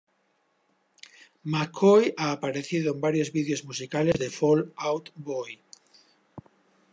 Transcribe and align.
McCoy 1.51 2.11
ha 2.17 2.31
aparecido 2.31 2.93
en 2.93 3.01
varios 3.05 3.31
vídeos 3.31 3.65
musicales 3.65 4.15
de 4.17 4.31
Fall 4.31 4.73
Out 4.77 5.11
Boy. 5.13 5.59